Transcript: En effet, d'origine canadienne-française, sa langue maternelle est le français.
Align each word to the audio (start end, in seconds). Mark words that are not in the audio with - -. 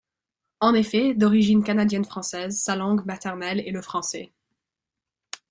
En 0.61 0.73
effet, 0.73 1.13
d'origine 1.13 1.63
canadienne-française, 1.63 2.57
sa 2.59 2.75
langue 2.75 3.05
maternelle 3.05 3.59
est 3.67 3.71
le 3.71 3.83
français. 3.83 4.31